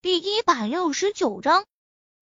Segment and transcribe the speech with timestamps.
[0.00, 1.64] 第一百六十九章，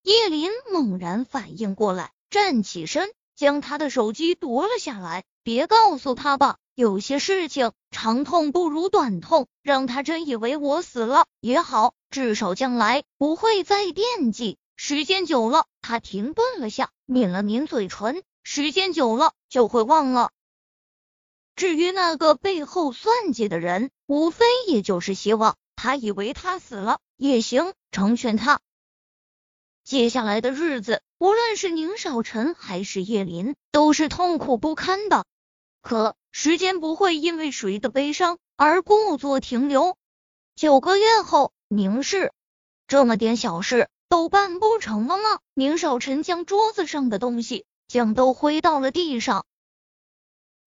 [0.03, 5.25] 叶林猛然反应过来，站起身，将他的手机夺了下来。
[5.43, 14.57] 别告诉他吧，有些事情长痛不如短痛，让他真以为我死了也好，至少将来不会再惦记。
[14.77, 18.23] 时间久了，他停顿了下，抿了抿嘴唇。
[18.43, 20.31] 时间久了，就会忘了。
[21.57, 26.99] 至于那个背后算计的人，无非也就是希望他以为他死了。
[27.17, 28.61] 也行，成全他。
[29.85, 35.25] 接下来的日子，无论是宁少臣还是叶林，都是痛苦不堪的。
[35.81, 39.97] 可时间不会因为谁的悲伤而故作停留。
[40.57, 42.33] 九个月后，宁氏
[42.87, 45.41] 这么点小事都办不成了吗？
[45.55, 49.47] 宁少臣将桌子上的东西将都挥到了地上，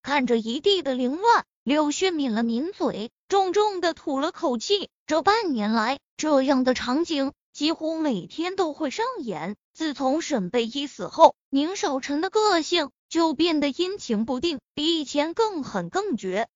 [0.02, 4.88] 看着一地的凌乱，柳絮抿了抿嘴，重重的吐了口气。
[5.06, 5.98] 这半年来。
[6.16, 9.56] 这样的场景几乎每天都会上演。
[9.72, 16.46] 自从沈贝依死后，宁少臣的个性就变得阴晴不定，比以前更狠更绝。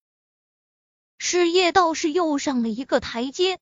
[1.17, 3.57] 事业倒是又上了一个台阶，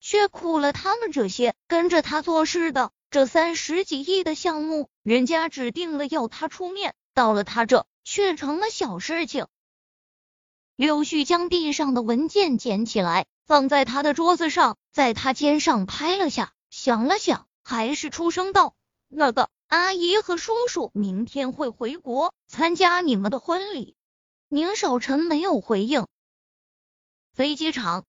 [0.00, 2.90] 却苦了他们这些跟着他做事的。
[3.10, 9.46] 这三十几亿的项目，人家指定了要他出面，到了他这却成了小事情。
[10.76, 13.26] 柳絮将地上的文件捡起来。
[13.46, 18.76] 放在他的桌子上，在他肩上拍了下，想了想，还是出声道
[19.10, 23.96] ：“那个阿姨和叔叔明天会回国参加你们的婚礼。”
[24.48, 26.06] 宁少臣没有回应。
[27.34, 28.04] 飞机场，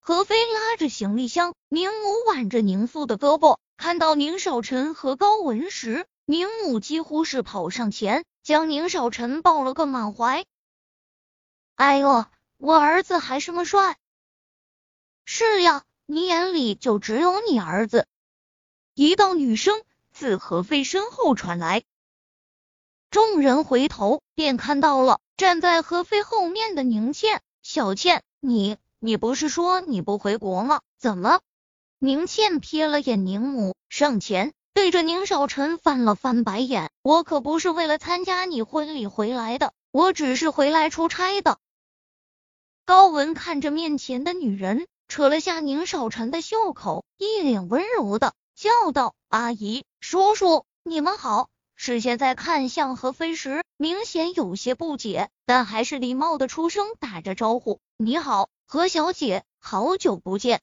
[0.00, 3.58] 何飞拉着行李箱，宁母挽着宁父的胳膊。
[3.76, 10.44] 看到宁少臣和高文时，宁母几乎是跑上前，将宁少臣抱了个满怀。
[11.74, 13.98] 哎呦，我儿子还是么帅！
[15.24, 18.06] 是呀，你眼里就只有你儿子。
[18.94, 21.84] 一道女声自何飞身后传来，
[23.10, 27.42] 众人回头便看到了站在何飞后面的宁倩。
[27.62, 30.80] 小倩，你你不是说你不回国吗？
[30.98, 31.40] 怎么？
[31.98, 36.90] 宁倩瞥了眼宁母，上前对着宁少臣翻了翻白眼。
[37.02, 41.58] 我可不是为了参加你婚礼回来的，我只是回来出差的。
[42.84, 44.86] 高文看着面前的女人。
[45.08, 60.60] 扯了下宁少臣的袖口，一脸温柔的叫道：“阿姨，叔叔，你们好。”视线在看向何飞时，明显有些不解，但还是礼貌的出声打着招呼：“你好，何小姐，好久不见。”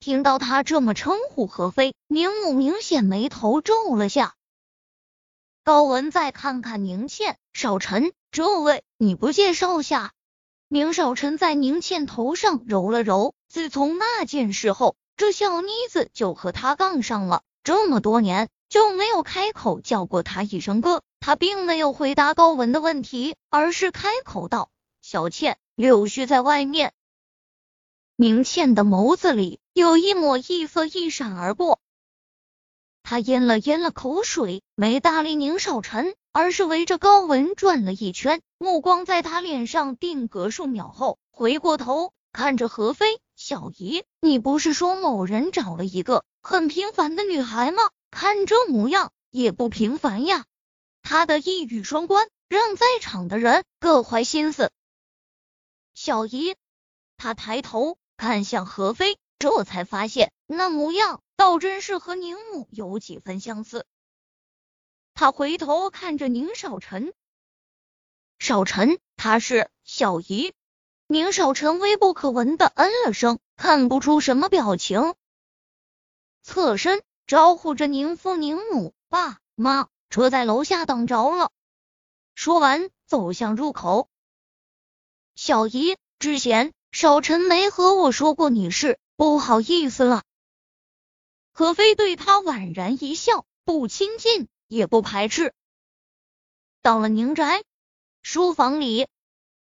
[0.00, 4.34] 听到他这么称呼何飞，宁母明显眉头皱了下。
[5.64, 10.12] 高文再看看宁倩，少臣，这位你不介绍下？
[10.68, 17.42] 宁少臣在宁倩头上揉了揉，自从那件事后，这小妮子就和他杠上了。
[17.64, 21.02] 这么多年就没有开口叫过他一声哥。
[21.20, 24.70] 他并没有回答高文的问题，而是开口道
[25.02, 26.92] ：“小倩，柳絮在外面。”
[28.20, 31.78] 宁倩的眸子里有一抹异色一闪而过，
[33.04, 36.16] 他咽了咽了口水，没搭理宁少臣。
[36.32, 47.82] 而是围着高文转了一圈，目光在他脸上定格数秒后，回过头看着何飞小姨，你不是说某人找了一个很平凡的女孩吗？
[48.10, 50.44] 看这模样也不平凡呀。
[51.02, 54.70] 他的一语双关，让在场的人各怀心思。
[55.94, 56.54] 小姨，
[57.16, 63.86] 他抬头看向何飞，这才发现那模样倒真是和宁母有几分相似。
[65.14, 67.14] 他回头看着宁少臣，
[68.40, 70.52] 少臣，他是小姨。
[71.06, 75.14] 宁少臣微不可闻的嗯了声，看不出什么表情，
[76.42, 81.52] 侧身招呼着宁父宁母，爸妈，车在楼下等着了。
[82.34, 84.10] 说完，走向入口。
[85.36, 90.22] 小姨，之前少臣没和我说过你是，不好意思了。
[91.52, 94.48] 何飞对他婉然一笑，不亲近。
[94.68, 95.54] 也不排斥。
[96.82, 97.64] 到了宁宅
[98.20, 99.08] 书房里，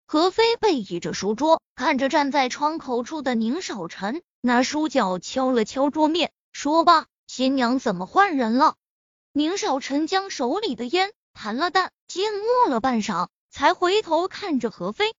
[0.06, 8.76] 何飞背倚着书桌，看着站在窗口处的宁少臣，拿书角敲了敲桌面，说罢：“新娘怎么换人了？”
[9.32, 15.16] 宁少臣将手里的烟弹了弹，静默了半晌，才回头看着何飞，